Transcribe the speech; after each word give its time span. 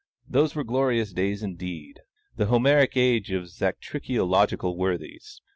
Those 0.27 0.55
were 0.55 0.63
glorious 0.63 1.13
days, 1.13 1.43
indeed, 1.43 1.99
the 2.35 2.47
Homeric 2.47 2.97
age 2.97 3.29
of 3.29 3.43
zatrikiological 3.51 4.75
worthies! 4.75 5.41